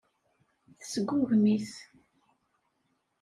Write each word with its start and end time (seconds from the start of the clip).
Tesgugem-it. 0.79 1.71